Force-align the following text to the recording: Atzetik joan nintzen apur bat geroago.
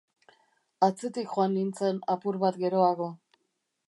Atzetik 0.87 1.29
joan 1.35 1.53
nintzen 1.57 2.01
apur 2.15 2.39
bat 2.45 2.59
geroago. 2.65 3.11